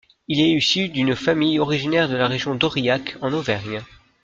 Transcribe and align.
Il 0.27 0.41
est 0.41 0.49
issu 0.53 0.89
d'une 0.89 1.15
famille 1.15 1.59
originaire 1.59 2.09
de 2.09 2.15
la 2.15 2.27
région 2.27 2.55
d'Aurillac 2.55 3.17
en 3.21 3.31
Auvergne. 3.33 3.83